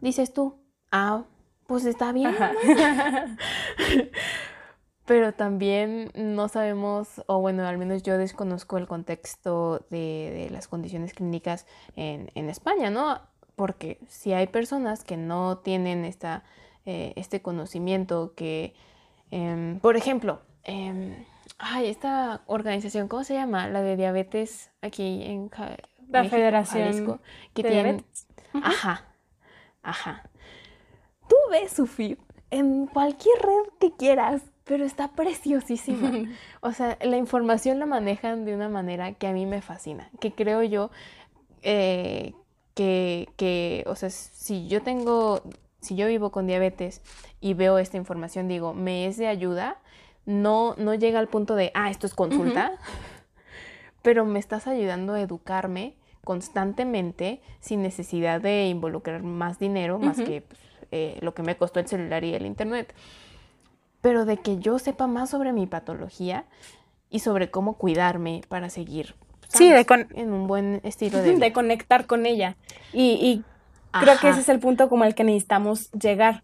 [0.00, 0.56] dices tú,
[0.90, 1.24] ah,
[1.66, 2.34] pues está bien.
[5.04, 11.14] Pero también no sabemos, o bueno, al menos yo desconozco el contexto de, las condiciones
[11.14, 13.18] clínicas en, España, ¿no?
[13.56, 16.44] Porque si hay personas que no tienen esta,
[16.84, 18.74] eh, este conocimiento, que,
[19.30, 21.24] em, por ejemplo, Em,
[21.58, 23.68] ay, esta organización, ¿cómo se llama?
[23.68, 25.50] La de diabetes aquí en
[26.08, 27.20] la Federación
[27.54, 28.26] que de Diabetes.
[28.54, 29.04] Ajá,
[29.82, 30.30] ajá.
[31.28, 32.18] Tú ves su feed
[32.50, 36.10] en cualquier red que quieras, pero está preciosísima.
[36.60, 40.32] o sea, la información la manejan de una manera que a mí me fascina, que
[40.32, 40.90] creo yo
[41.62, 42.34] eh,
[42.74, 45.42] que, que, o sea, si yo tengo,
[45.80, 47.02] si yo vivo con diabetes
[47.40, 49.78] y veo esta información, digo, me es de ayuda,
[50.28, 52.72] no, no llega al punto de, ah, esto es consulta,
[54.02, 60.42] pero me estás ayudando a educarme constantemente sin necesidad de involucrar más dinero, más que
[60.42, 60.60] pues,
[60.90, 62.94] eh, lo que me costó el celular y el internet.
[64.02, 66.44] Pero de que yo sepa más sobre mi patología
[67.08, 69.14] y sobre cómo cuidarme para seguir
[69.48, 72.56] sí, de en un buen estilo de De conectar con ella.
[72.92, 73.42] Y,
[73.92, 76.42] creo que ese es el punto como el que necesitamos llegar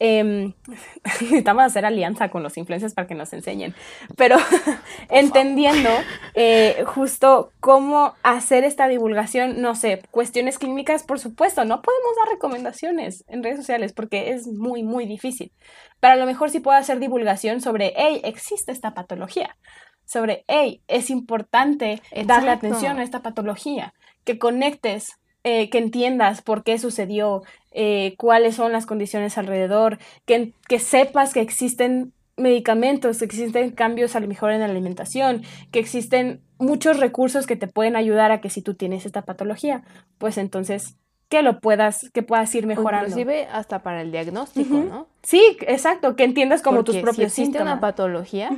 [0.00, 0.54] Em,
[1.20, 3.74] necesitamos hacer alianza con los influencers para que nos enseñen,
[4.16, 4.36] pero
[5.08, 5.88] entendiendo
[6.34, 12.28] eh, justo cómo hacer esta divulgación, no sé, cuestiones clínicas, por supuesto, no podemos dar
[12.28, 15.52] recomendaciones en redes sociales porque es muy, muy difícil,
[16.00, 19.56] pero a lo mejor sí puedo hacer divulgación sobre, hey, existe esta patología,
[20.04, 26.64] sobre, hey, es importante darle atención a esta patología, que conectes eh, que entiendas por
[26.64, 33.24] qué sucedió, eh, cuáles son las condiciones alrededor, que, que sepas que existen medicamentos, que
[33.26, 37.94] existen cambios a lo mejor en la alimentación, que existen muchos recursos que te pueden
[37.94, 39.82] ayudar a que si tú tienes esta patología,
[40.18, 40.96] pues entonces
[41.28, 43.08] que lo puedas, que puedas ir mejorando.
[43.08, 45.08] Inclusive hasta para el diagnóstico, ¿no?
[45.22, 48.50] Sí, exacto, que entiendas como tus propios si existe una patología,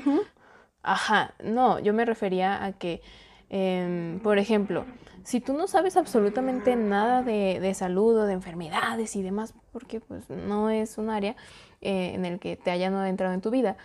[0.82, 3.00] ajá, no, yo me refería a que,
[3.50, 4.84] em, por ejemplo,
[5.22, 10.00] si tú no sabes absolutamente nada de, de, salud o de enfermedades y demás, porque
[10.00, 11.34] pues no es un área
[11.80, 13.76] eh, en el que te hayan adentrado en tu vida,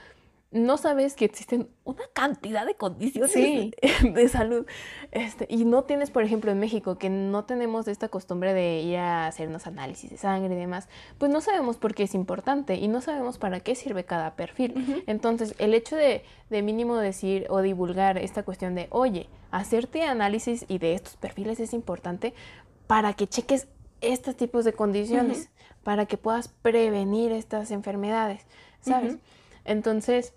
[0.51, 3.33] no sabes que existen una cantidad de condiciones
[4.13, 4.65] de salud.
[5.11, 8.97] Este, y no tienes, por ejemplo, en México, que no tenemos esta costumbre de ir
[8.97, 12.89] a hacernos análisis de sangre y demás, pues no sabemos por qué es importante y
[12.89, 15.03] no sabemos para qué sirve cada perfil.
[15.07, 20.65] Entonces, el hecho de, de mínimo decir o divulgar esta cuestión de, oye, hacerte análisis
[20.67, 22.33] y de estos perfiles es importante
[22.87, 23.67] para que cheques
[24.01, 25.49] estos tipos de condiciones,
[25.83, 28.45] para que puedas prevenir estas enfermedades,
[28.81, 29.17] ¿sabes?
[29.63, 30.33] Entonces,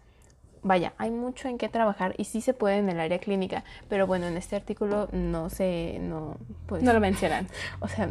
[0.64, 4.06] vaya, hay mucho en qué trabajar y sí se puede en el área clínica, pero
[4.06, 7.46] bueno, en este artículo no se, no, pues, no lo mencionan.
[7.80, 8.08] O sea,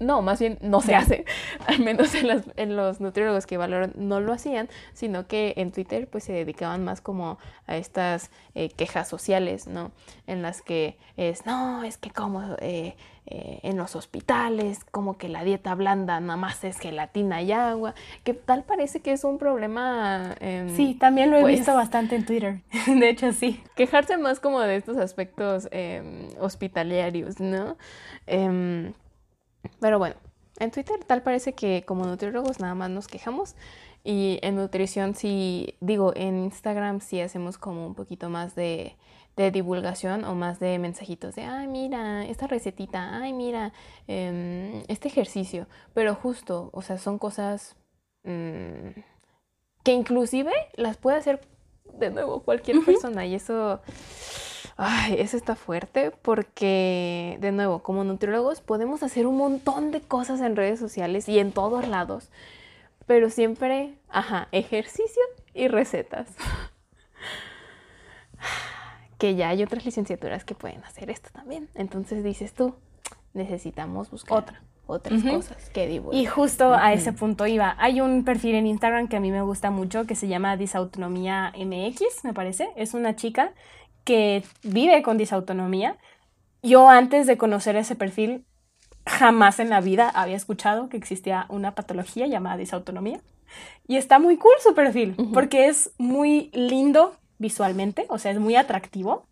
[0.00, 1.24] no, más bien no se hace,
[1.66, 5.72] al menos en, las, en, los nutriólogos que valoran no lo hacían, sino que en
[5.72, 9.90] Twitter pues se dedicaban más como a estas eh, quejas sociales, ¿no?
[10.26, 15.28] En las que es, no, es que como eh, eh, en los hospitales, como que
[15.28, 19.38] la dieta blanda nada más es gelatina y agua, que tal parece que es un
[19.38, 20.34] problema.
[20.40, 23.62] Em, sí, también lo he pues visto bastante en Twitter, de hecho sí.
[23.76, 27.78] Quejarse más como de estos aspectos em, hospitalarios, ¿no?
[28.26, 28.92] Em,
[29.80, 30.16] pero bueno,
[30.58, 33.56] en Twitter tal parece que como nutriólogos nada más nos quejamos
[34.04, 38.96] y en nutrición sí, digo, en Instagram sí hacemos como un poquito más de
[39.36, 43.72] de divulgación o más de mensajitos de, ay, mira, esta recetita, ay, mira,
[44.06, 45.66] em, este ejercicio.
[45.92, 47.76] Pero justo, o sea, son cosas
[48.22, 49.00] mm,
[49.82, 51.40] que inclusive las puede hacer
[51.98, 53.26] de nuevo cualquier persona.
[53.26, 53.80] Y eso...
[54.76, 60.40] Ay, eso está fuerte porque, de nuevo, como nutriólogos podemos hacer un montón de cosas
[60.40, 62.28] en redes sociales y en todos lados,
[63.06, 66.26] pero siempre, ajá, ejercicio y recetas
[69.24, 71.70] que ya hay otras licenciaturas que pueden hacer esto también.
[71.74, 72.74] Entonces dices tú,
[73.32, 74.62] necesitamos buscar Otra.
[74.86, 76.02] otras cosas que.
[76.12, 77.74] Y justo a ese punto iba.
[77.78, 81.54] Hay un perfil en Instagram que a mí me gusta mucho que se llama Disautonomía
[81.56, 82.68] MX, me parece.
[82.76, 83.54] Es una chica
[84.04, 85.96] que vive con disautonomía.
[86.62, 88.44] Yo antes de conocer ese perfil,
[89.06, 93.22] jamás en la vida había escuchado que existía una patología llamada disautonomía.
[93.88, 98.56] Y está muy cool su perfil, porque es muy lindo visualmente, o sea, es muy
[98.56, 99.26] atractivo,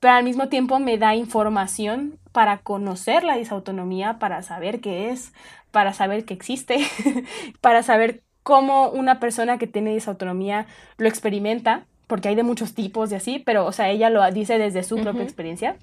[0.00, 5.32] pero al mismo tiempo me da información para conocer la disautonomía, para saber qué es,
[5.70, 6.78] para saber que existe,
[7.60, 13.12] para saber cómo una persona que tiene disautonomía lo experimenta, porque hay de muchos tipos
[13.12, 15.76] y así, pero, o sea, ella lo dice desde su propia experiencia.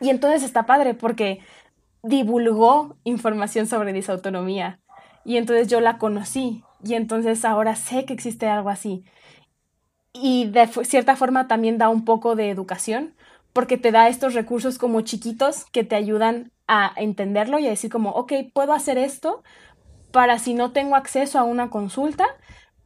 [0.00, 1.40] Y entonces está padre porque
[2.04, 4.78] divulgó información sobre disautonomía.
[5.24, 6.62] Y entonces yo la conocí.
[6.84, 9.04] Y entonces ahora sé que existe algo así
[10.12, 13.14] y de cierta forma también da un poco de educación
[13.52, 17.90] porque te da estos recursos como chiquitos que te ayudan a entenderlo y a decir
[17.90, 19.42] como, ok, puedo hacer esto
[20.12, 22.26] para si no tengo acceso a una consulta,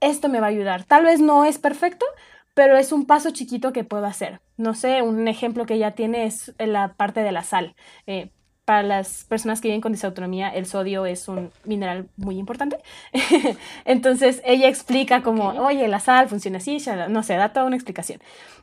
[0.01, 0.85] esto me va a ayudar.
[0.85, 2.07] Tal vez no es perfecto,
[2.55, 4.41] pero es un paso chiquito que puedo hacer.
[4.57, 7.75] No sé, un ejemplo que ya tiene es la parte de la sal.
[8.07, 8.31] Eh,
[8.65, 12.79] para las personas que viven con disautonomía, el sodio es un mineral muy importante.
[13.85, 18.21] entonces ella explica como, oye, la sal funciona así, no sé, da toda una explicación.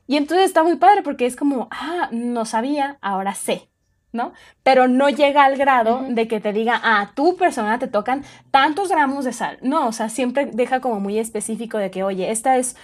[0.08, 3.68] Y entonces está muy padre porque es como, ah, no sabía, ahora sé.
[4.14, 4.34] ¿no?
[4.64, 8.26] Pero no llega al grado de que te diga, ah, a tu persona te tocan
[8.52, 9.58] tantos gramos de sal.
[9.62, 12.76] No, o sea, siempre deja como muy específico de que, oye, esta es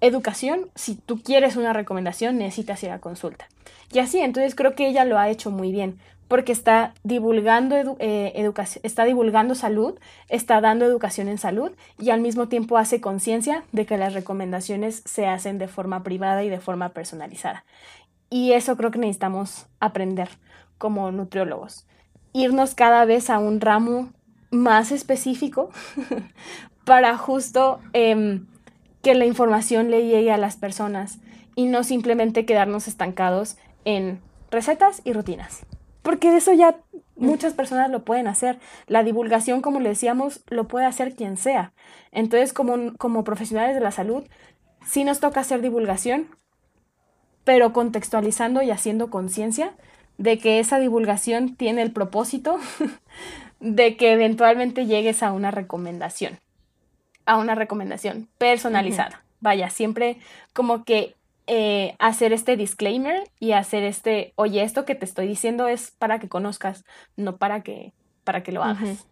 [0.00, 3.46] educación, si tú quieres una recomendación, necesitas ir a consulta.
[3.92, 5.98] Y así, entonces creo que ella lo ha hecho muy bien
[6.30, 12.20] porque está divulgando, eh, educación, está divulgando salud, está dando educación en salud y al
[12.20, 16.60] mismo tiempo hace conciencia de que las recomendaciones se hacen de forma privada y de
[16.60, 17.64] forma personalizada.
[18.30, 20.28] Y eso creo que necesitamos aprender
[20.78, 21.84] como nutriólogos.
[22.32, 24.12] Irnos cada vez a un ramo
[24.52, 25.70] más específico
[26.84, 28.46] para justo em,
[29.02, 31.18] que la información le llegue a las personas
[31.56, 34.20] y no simplemente quedarnos estancados en
[34.52, 35.66] recetas y rutinas.
[36.02, 36.76] Porque de eso ya
[37.16, 38.58] muchas personas lo pueden hacer.
[38.86, 41.72] La divulgación, como le decíamos, lo puede hacer quien sea.
[42.10, 44.24] Entonces, como, como profesionales de la salud,
[44.84, 46.28] sí nos toca hacer divulgación,
[47.44, 49.74] pero contextualizando y haciendo conciencia
[50.18, 52.58] de que esa divulgación tiene el propósito
[53.60, 56.38] de que eventualmente llegues a una recomendación,
[57.26, 59.22] a una recomendación personalizada.
[59.40, 60.18] Vaya, siempre
[60.52, 61.14] como que
[61.52, 66.20] eh, hacer este disclaimer y hacer este, oye, esto que te estoy diciendo es para
[66.20, 66.84] que conozcas,
[67.16, 67.92] no para que,
[68.22, 69.08] para que lo hagas.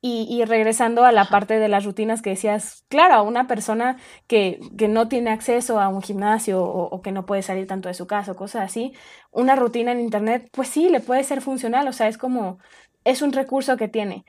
[0.00, 4.58] Y, regresando a la parte de las rutinas que decías, claro, a una persona que,
[4.78, 8.06] que no tiene acceso a un gimnasio o, que no puede salir tanto de su
[8.06, 8.94] casa o cosas así,
[9.30, 12.58] una rutina en Internet, pues sí, le puede ser funcional, o sea, es como,
[13.04, 14.24] es un recurso que tiene.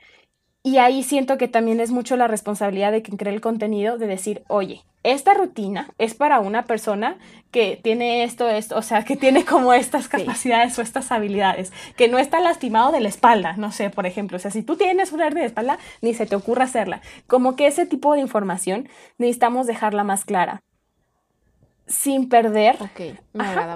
[0.66, 4.06] Y ahí siento que también es mucho la responsabilidad de quien cree el contenido de
[4.06, 7.18] decir, oye, esta rutina es para una persona
[7.50, 12.08] que tiene esto, esto, o sea, que tiene como estas capacidades o estas habilidades, que
[12.08, 15.12] no está lastimado de la espalda, no sé, por ejemplo, o sea, si tú tienes
[15.12, 17.02] una hernia de espalda, ni se te ocurra hacerla.
[17.26, 18.88] Como que ese tipo de información
[19.18, 20.62] necesitamos dejarla más clara,
[21.86, 22.78] sin perder,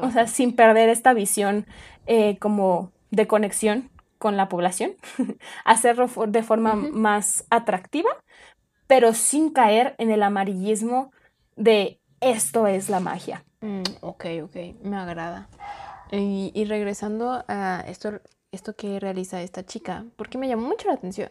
[0.01, 1.67] o sea, sin perder esta visión
[2.07, 4.93] eh, como de conexión con la población,
[5.65, 8.11] hacerlo de forma más atractiva,
[8.87, 11.13] pero sin caer en el amarillismo
[11.57, 13.45] de esto es la magia.
[13.61, 15.49] Mm, ok, ok, me agrada.
[16.11, 21.31] Y, regresando a esto, esto que realiza esta chica, porque me llamó mucho la atención.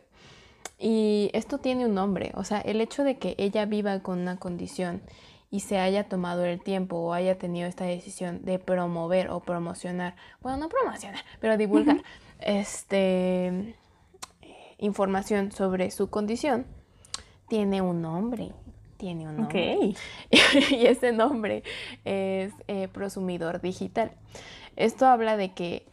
[0.77, 4.37] Y esto tiene un nombre, o sea, el hecho de que ella viva con una
[4.37, 5.01] condición
[5.49, 10.15] y se haya tomado el tiempo o haya tenido esta decisión de promover o promocionar,
[10.41, 12.03] bueno, no promocionar, pero divulgar
[12.39, 13.75] este,
[14.77, 16.65] información sobre su condición,
[17.47, 18.51] tiene un nombre.
[18.97, 19.95] Tiene un nombre.
[20.71, 21.63] y ese nombre
[22.03, 24.11] es eh, prosumidor digital.
[24.75, 25.85] Esto habla de que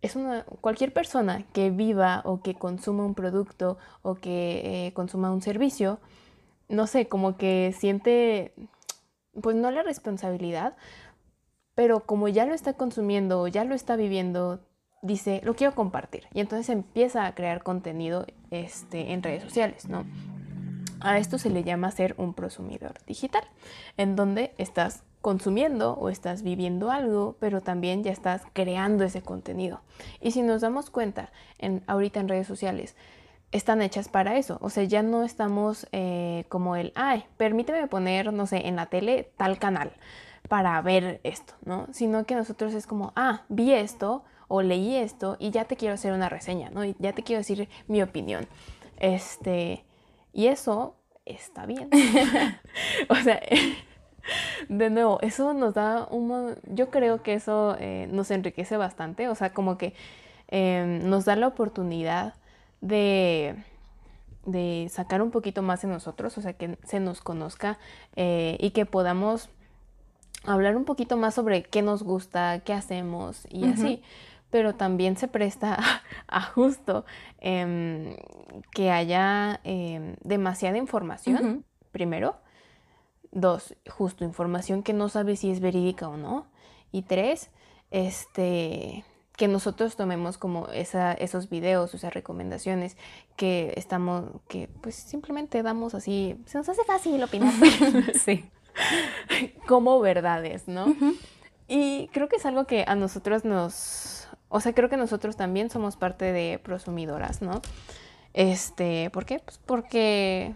[0.00, 5.30] es una, cualquier persona que viva o que consuma un producto o que eh, consuma
[5.30, 5.98] un servicio,
[6.68, 8.52] no sé, como que siente,
[9.40, 10.76] pues no la responsabilidad,
[11.74, 14.60] pero como ya lo está consumiendo o ya lo está viviendo,
[15.02, 16.26] dice, lo quiero compartir.
[16.34, 20.04] Y entonces empieza a crear contenido este, en redes sociales, ¿no?
[21.00, 23.44] A esto se le llama ser un prosumidor digital,
[23.96, 29.80] en donde estás consumiendo o estás viviendo algo, pero también ya estás creando ese contenido.
[30.20, 32.96] Y si nos damos cuenta, en, ahorita en redes sociales,
[33.52, 34.58] están hechas para eso.
[34.60, 38.86] O sea, ya no estamos eh, como el, ay, permíteme poner, no sé, en la
[38.86, 39.92] tele tal canal
[40.48, 41.86] para ver esto, ¿no?
[41.92, 45.94] Sino que nosotros es como, ah, vi esto, o leí esto y ya te quiero
[45.94, 46.84] hacer una reseña, ¿no?
[46.84, 48.46] Y ya te quiero decir mi opinión.
[48.98, 49.84] Este,
[50.32, 50.96] y eso
[51.26, 51.90] está bien.
[53.08, 53.40] o sea,
[54.68, 56.56] de nuevo, eso nos da un...
[56.64, 59.94] Yo creo que eso eh, nos enriquece bastante, o sea, como que
[60.48, 62.34] em, nos da la oportunidad
[62.80, 63.54] de,
[64.46, 67.78] de sacar un poquito más de nosotros, o sea, que se nos conozca
[68.16, 69.50] eh, y que podamos
[70.44, 74.02] hablar un poquito más sobre qué nos gusta, qué hacemos y así
[74.50, 75.78] pero también se presta
[76.28, 77.04] a, justo
[77.40, 78.16] em,
[78.72, 82.36] que haya em, demasiada información, primero.
[83.30, 86.46] Dos, justo información que no sabes si es verídica o no.
[86.92, 87.50] Y tres,
[87.90, 89.04] este,
[89.36, 92.96] que nosotros tomemos como esa, esos videos, esas recomendaciones
[93.36, 97.52] que estamos, que pues simplemente damos así, se nos hace fácil opinar.
[98.14, 98.50] sí.
[99.66, 100.94] como verdades, ¿no?
[101.68, 104.17] Y creo que es algo que a nosotros nos,
[104.48, 107.60] o sea, creo que nosotros también somos parte de prosumidoras, ¿no?
[108.34, 109.40] Este, ¿por qué?
[109.40, 110.54] Pues porque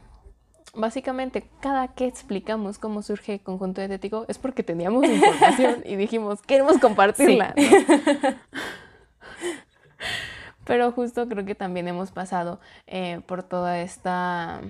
[0.75, 6.41] básicamente cada que explicamos cómo surge el conjunto dietético es porque teníamos información y dijimos,
[6.43, 7.55] queremos compartirla.
[10.65, 14.61] Pero justo creo que también hemos pasado eh, por toda esta,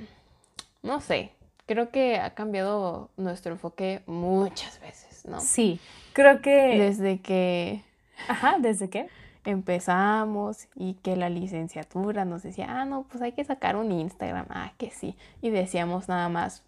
[0.83, 1.33] no sé,
[1.67, 5.39] creo que ha cambiado nuestro enfoque muchas veces, ¿no?
[5.41, 5.81] Sí,
[6.15, 6.79] creo que...
[6.79, 7.85] Desde que
[8.29, 9.09] Ajá, ¿desde qué?
[9.45, 14.47] Empezamos y que la licenciatura nos decía, ah, no, pues hay que sacar un Instagram,
[14.51, 15.17] ah, que sí.
[15.41, 16.63] Y decíamos nada más,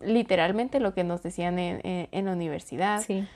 [0.00, 3.26] literalmente lo que nos decían en, la universidad, sí.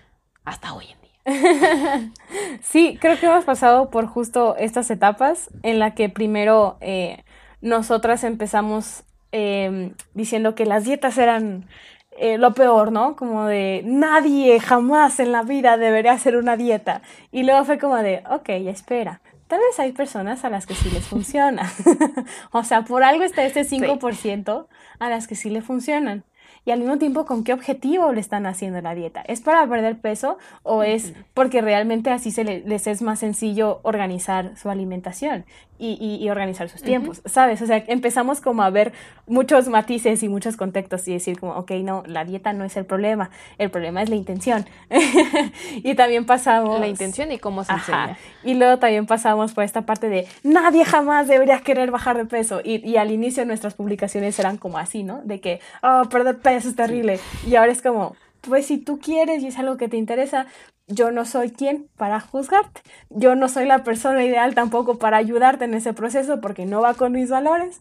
[0.45, 1.13] hasta hoy en día.
[2.63, 7.23] sí, creo que hemos pasado por justo estas etapas en la que primero eh,
[7.61, 11.67] nosotras empezamos em, diciendo que las dietas eran
[12.17, 13.17] eh, lo peor, ¿no?
[13.17, 17.03] Como de nadie jamás en la vida debería hacer una dieta.
[17.31, 20.91] Y luego fue como de, ok, espera, tal vez hay personas a las que sí
[20.91, 21.71] les funciona.
[22.53, 24.67] o sea, por algo está este 5%
[24.99, 26.25] a las que sí le funcionan
[26.65, 29.23] y al mismo tiempo con qué objetivo le están haciendo la dieta.
[29.23, 34.57] ¿Es para perder peso o es porque realmente así se les es más sencillo organizar
[34.57, 35.45] su alimentación
[35.83, 37.21] y, organizar sus tiempos?
[37.25, 37.61] ¿Sabes?
[37.61, 38.93] O sea, empezamos como a ver
[39.27, 42.87] muchos matices y muchos contextos y decir como, ok, no, la dieta no es el
[42.87, 44.67] problema, el problema es la intención.
[45.77, 46.81] y también pasamos...
[46.81, 48.17] La intención y cómo se enseña.
[48.45, 52.61] Y luego también pasamos por esta parte de nadie jamás debería querer bajar de peso.
[52.65, 55.21] Y, y al inicio nuestras publicaciones eran como así, ¿no?
[55.25, 57.19] De que, oh, perder peso eso es terrible.
[57.47, 60.47] Y ahora es como, pues si tú quieres y es algo que te interesa,
[60.87, 62.83] yo no soy quien para juzgarte.
[63.11, 66.95] Yo no soy la persona ideal tampoco para ayudarte en ese proceso porque no va
[66.95, 67.81] con mis valores.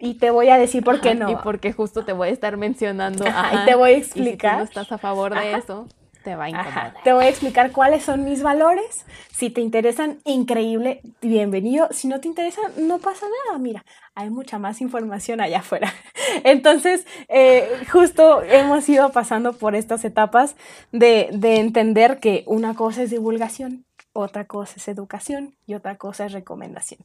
[0.00, 1.30] Y te voy a decir por qué no.
[1.30, 3.24] Y porque justo te voy a estar mencionando.
[3.26, 4.52] y te voy a explicar.
[4.52, 5.86] si no estás a favor de eso
[6.28, 6.94] te va a incomodar.
[7.02, 9.06] Te voy a explicar cuáles son mis valores.
[9.30, 11.88] Si te interesan, increíble, bienvenido.
[11.90, 13.58] Si no te interesan, no pasa nada.
[13.58, 13.82] Mira,
[14.14, 15.90] hay mucha más información allá afuera.
[16.44, 20.54] Entonces, eh, justo hemos ido pasando por estas etapas
[20.92, 26.26] de, de entender que una cosa es divulgación, otra cosa es educación y otra cosa
[26.26, 27.00] es recomendación.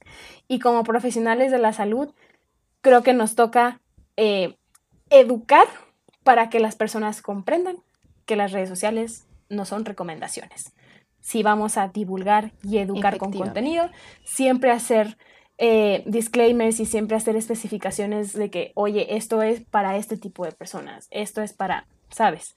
[0.50, 2.10] Y como profesionales de la salud,
[2.82, 3.80] creo que nos toca
[4.18, 4.58] eh,
[5.10, 5.68] educar
[6.26, 7.78] para que las personas comprendan
[8.26, 10.74] que las redes sociales no son recomendaciones.
[11.22, 13.90] Si vamos a divulgar y educar con contenido,
[14.24, 15.18] siempre hacer
[15.58, 20.52] eh, disclaimers y siempre hacer especificaciones de que, oye, esto es para este tipo de
[20.52, 22.56] personas, esto es para, ¿sabes?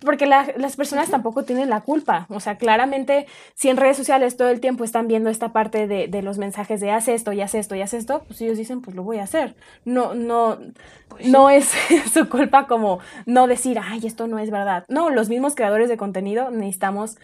[0.00, 2.26] Porque las personas tampoco tienen la culpa.
[2.30, 6.06] O sea, claramente, si en redes sociales todo el tiempo están viendo esta parte de,
[6.06, 8.80] de los mensajes de haz esto y haz esto y haz esto, pues ellos dicen,
[8.80, 9.56] pues lo voy a hacer.
[9.84, 10.58] No, no,
[11.08, 11.72] pues no es
[12.12, 14.84] su culpa como no decir, ay, esto no es verdad.
[14.88, 17.16] No, los mismos creadores de contenido necesitamos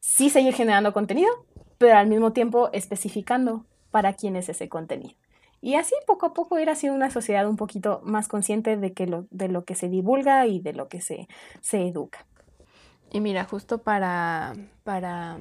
[0.00, 1.30] sí seguir generando contenido,
[1.78, 5.14] pero al mismo tiempo especificando para quién es ese contenido.
[5.60, 9.06] Y así poco a poco ir haciendo una sociedad un poquito más consciente de, que
[9.06, 11.28] lo, de lo que se divulga y de lo que se,
[11.60, 12.26] se educa.
[13.10, 14.54] Y mira, justo para,
[14.84, 15.38] para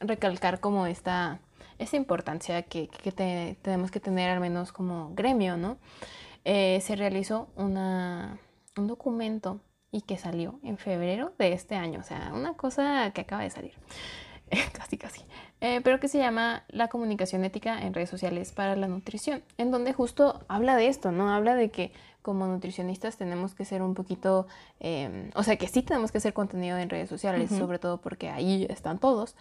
[0.00, 1.40] recalcar como esta,
[1.78, 2.88] esta importancia que,
[3.62, 5.78] tenemos que tener al menos como gremio, ¿no?
[6.44, 8.38] Eh, se realizó una,
[8.76, 9.60] un documento
[9.90, 13.50] y que salió en febrero de este año, o sea, una cosa que acaba de
[13.50, 13.74] salir,
[14.72, 15.24] casi casi.
[15.60, 19.70] Eh, pero que se llama La comunicación ética en redes sociales para la nutrición, en
[19.70, 21.32] donde justo habla de esto, ¿no?
[21.32, 24.46] Habla de que como nutricionistas tenemos que ser un poquito,
[24.80, 28.28] em, o sea, que sí tenemos que hacer contenido en redes sociales, sobre todo porque
[28.28, 29.34] ahí están todos,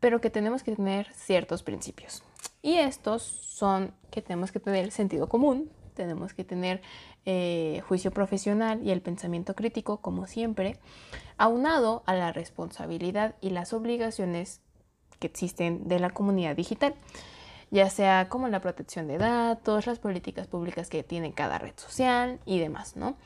[0.00, 2.24] pero que tenemos que tener ciertos principios.
[2.62, 6.80] Y estos son que tenemos que tener sentido común, tenemos que tener
[7.26, 10.78] eh, juicio profesional y el pensamiento crítico, como siempre,
[11.36, 14.62] aunado a la responsabilidad y las obligaciones
[15.20, 16.94] que existen de la comunidad digital,
[17.70, 22.40] ya sea como la protección de datos, las políticas públicas que tiene cada red social
[22.44, 23.16] y demás, ¿no?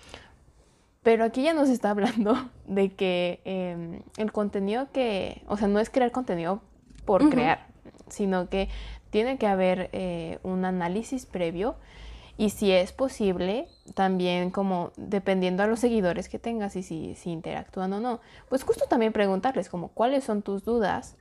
[1.02, 2.34] Pero aquí ya nos está hablando
[2.66, 6.60] de que em, el contenido que, o sea, no es crear contenido
[7.06, 7.66] por crear,
[8.08, 8.68] sino que
[9.10, 11.76] tiene que haber eh, un análisis previo
[12.36, 17.30] y si es posible, también como dependiendo a los seguidores que tengas y si, si
[17.30, 21.16] interactúan o no, pues justo también preguntarles como cuáles son tus dudas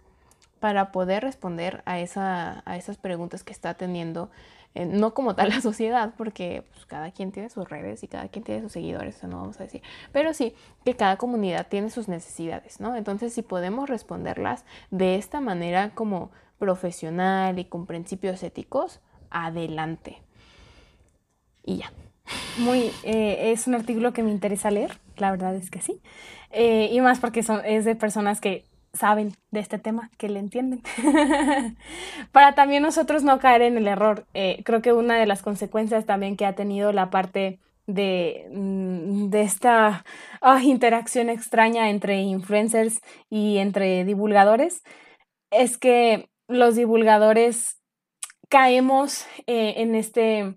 [0.63, 4.31] para poder responder a, esa, a esas preguntas que está teniendo,
[4.75, 8.29] eh, no como tal la sociedad, porque pues, cada quien tiene sus redes y cada
[8.29, 9.81] quien tiene sus seguidores, eso no vamos a decir,
[10.13, 10.55] pero sí
[10.85, 12.95] que cada comunidad tiene sus necesidades, ¿no?
[12.95, 19.01] Entonces, si podemos responderlas de esta manera como profesional y con principios éticos,
[19.31, 20.21] adelante.
[21.65, 21.91] Y ya.
[22.57, 25.99] Muy, eh, es un artículo que me interesa leer, la verdad es que sí.
[26.51, 30.39] Eh, y más porque son, es de personas que saben de este tema, que le
[30.39, 30.83] entienden.
[32.31, 34.25] Para también nosotros no caer en el error.
[34.33, 39.29] Eh, creo que una de las consecuencias también que ha tenido la parte de, mm,
[39.29, 40.05] de esta
[40.63, 44.83] interacción extraña entre influencers y entre divulgadores
[45.51, 47.77] es que los divulgadores
[48.49, 50.55] caemos eh, en este,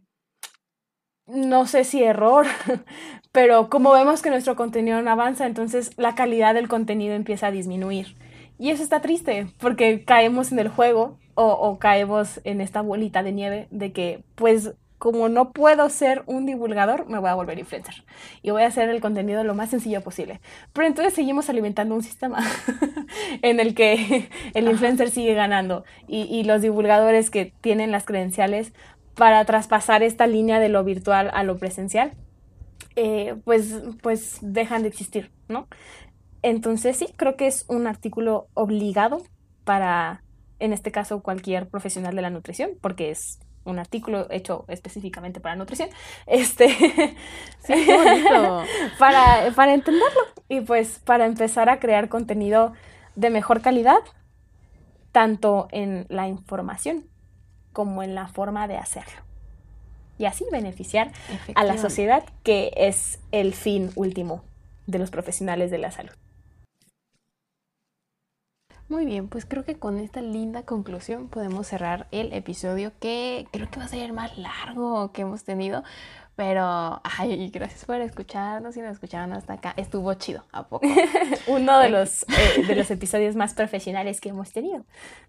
[1.27, 2.47] no sé si error,
[3.33, 7.51] pero como vemos que nuestro contenido no avanza, entonces la calidad del contenido empieza a
[7.51, 8.17] disminuir.
[8.59, 13.33] Y eso está triste, porque caemos en el juego o, caemos en esta bolita de
[13.33, 18.05] nieve de que, pues, como no puedo ser un divulgador, me voy a volver influencer.
[18.41, 20.41] Y voy a hacer el contenido lo más sencillo posible.
[20.73, 22.39] Pero entonces seguimos alimentando un sistema
[23.43, 28.73] en el que el influencer sigue ganando y, y, los divulgadores que tienen las credenciales
[29.15, 32.13] para traspasar esta línea de lo virtual a lo presencial,
[32.97, 35.69] eh, pues, pues dejan de existir, ¿no?
[36.43, 39.23] Entonces sí, creo que es un artículo obligado
[39.65, 40.23] para,
[40.59, 45.57] en este caso cualquier profesional de la nutrición, porque es un artículo hecho específicamente para
[45.57, 45.91] nutrición,
[46.27, 46.69] este,
[47.59, 48.63] sí, bonito.
[48.99, 52.73] para, para entenderlo y pues para empezar a crear contenido
[53.17, 53.99] de mejor calidad,
[55.13, 57.05] tanto en la información
[57.73, 59.23] como en la forma de hacerlo.
[60.19, 61.13] Y así beneficiar
[61.55, 64.45] a la sociedad, que es el fin último
[64.87, 66.13] de los profesionales de la salud.
[68.89, 73.69] Muy bien, pues creo que con esta linda conclusión podemos cerrar el episodio que creo
[73.69, 75.83] que va a ser el más largo que hemos tenido.
[76.37, 79.73] Pero, ay, gracias por escucharnos y nos escucharon hasta acá.
[79.79, 80.87] Estuvo chido, ¿a poco?
[81.47, 84.85] Uno de los, eh, de los episodios más profesionales que hemos tenido.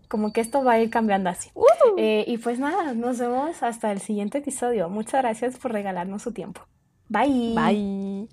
[0.10, 1.50] Como que esto va a ir cambiando así.
[1.56, 1.64] Uh.
[1.98, 4.90] Eh, y pues nada, nos vemos hasta el siguiente episodio.
[4.90, 6.62] Muchas gracias por regalarnos su tiempo.
[7.08, 7.54] Bye.
[7.56, 8.28] Bye.